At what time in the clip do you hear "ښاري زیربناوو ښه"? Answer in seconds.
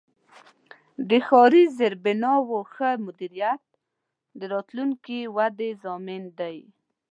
1.27-2.89